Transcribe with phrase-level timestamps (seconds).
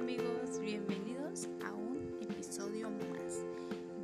[0.00, 3.44] amigos, bienvenidos a un episodio más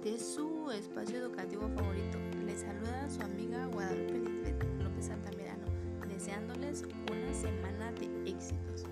[0.05, 2.19] de su espacio educativo favorito.
[2.45, 5.65] Les saluda su amiga Guadalupe Lisbeth López Santamirano,
[6.07, 8.85] deseándoles una semana de éxitos.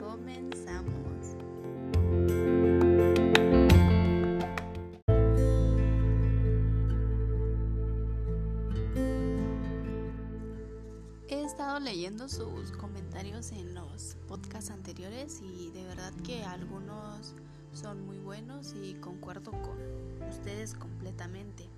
[0.00, 1.36] Comenzamos.
[11.80, 17.34] Leyendo sus comentarios en los podcasts anteriores y de verdad que algunos
[17.72, 19.78] son muy buenos y concuerdo con
[20.28, 21.68] ustedes completamente.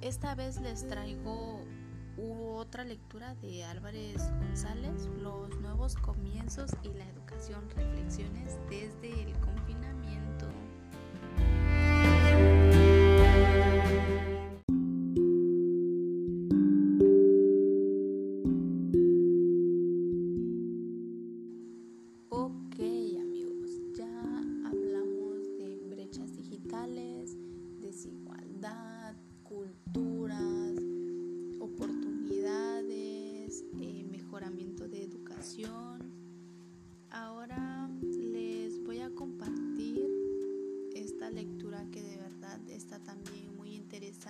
[0.00, 1.60] Esta vez les traigo
[2.56, 9.99] otra lectura de Álvarez González, Los nuevos comienzos y la educación, reflexiones desde el confinamiento.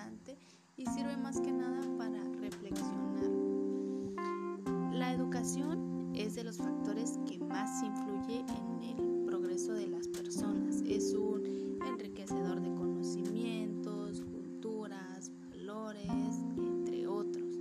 [0.08, 0.36] Interesante
[0.76, 3.30] y sirve más que nada para reflexionar.
[4.92, 10.82] La educación es de los factores que más influye en el progreso de las personas.
[10.86, 16.10] Es un enriquecedor de conocimientos, culturas, valores,
[16.56, 17.58] entre otros.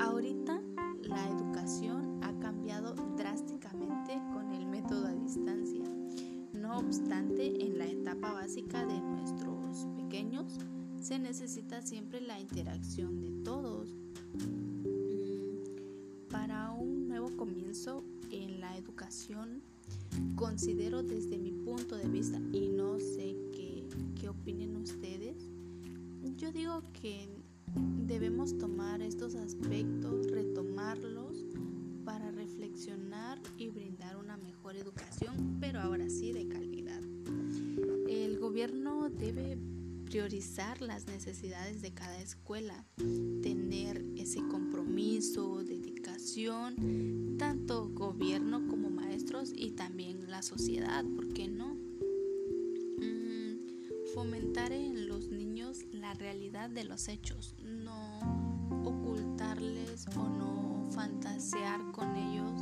[0.00, 0.60] Ahorita
[1.02, 5.84] la educación ha cambiado drásticamente con el método a distancia.
[6.52, 10.58] No obstante, en la etapa básica de nuestros pequeños
[11.06, 13.94] se necesita siempre la interacción de todos.
[16.28, 19.62] Para un nuevo comienzo en la educación,
[20.34, 23.88] considero desde mi punto de vista, y no sé qué,
[24.20, 25.48] qué opinen ustedes,
[26.38, 27.28] yo digo que
[28.08, 31.46] debemos tomar estos aspectos, retomarlos
[32.04, 37.00] para reflexionar y brindar una mejor educación, pero ahora sí de calidad.
[38.08, 39.56] El gobierno debe
[40.06, 42.84] priorizar las necesidades de cada escuela,
[43.42, 51.74] tener ese compromiso, dedicación, tanto gobierno como maestros y también la sociedad, ¿por qué no?
[52.98, 53.58] Mm,
[54.14, 58.20] fomentar en los niños la realidad de los hechos, no
[58.84, 62.52] ocultarles o no fantasear con ellos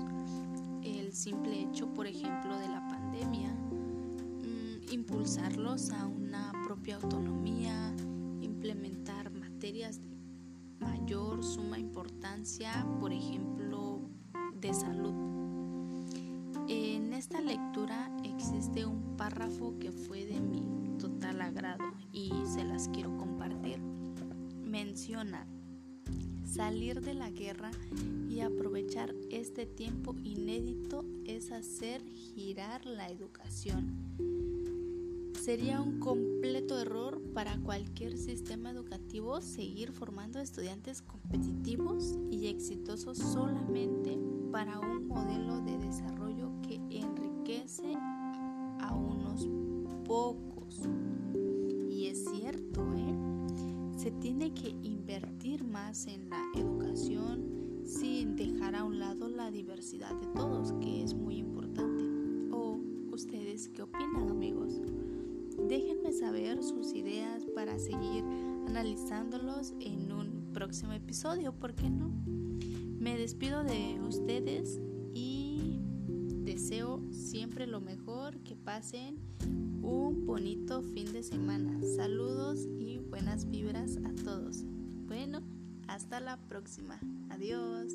[0.82, 6.53] el simple hecho, por ejemplo, de la pandemia, mm, impulsarlos a una
[6.92, 7.94] autonomía,
[8.40, 10.14] implementar materias de
[10.84, 14.00] mayor suma importancia, por ejemplo,
[14.60, 15.14] de salud.
[16.68, 22.88] En esta lectura existe un párrafo que fue de mi total agrado y se las
[22.88, 23.78] quiero compartir.
[24.64, 25.46] Menciona
[26.44, 27.70] salir de la guerra
[28.28, 34.33] y aprovechar este tiempo inédito es hacer girar la educación.
[35.44, 44.18] Sería un completo error para cualquier sistema educativo seguir formando estudiantes competitivos y exitosos solamente
[44.50, 47.94] para un modelo de desarrollo que enriquece
[48.80, 49.46] a unos
[50.06, 50.80] pocos.
[51.90, 53.14] Y es cierto, ¿eh?
[53.98, 60.18] Se tiene que invertir más en la educación sin dejar a un lado la diversidad
[60.18, 60.63] de todos,
[66.64, 68.24] sus ideas para seguir
[68.66, 72.10] analizándolos en un próximo episodio, ¿por qué no?
[72.98, 74.80] Me despido de ustedes
[75.12, 75.78] y
[76.44, 79.18] deseo siempre lo mejor, que pasen
[79.82, 81.78] un bonito fin de semana.
[81.96, 84.64] Saludos y buenas vibras a todos.
[85.06, 85.42] Bueno,
[85.86, 86.98] hasta la próxima.
[87.28, 87.92] Adiós.